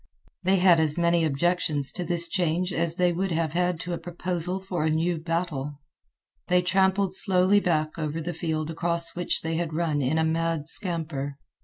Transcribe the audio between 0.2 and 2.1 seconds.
They had as many objections to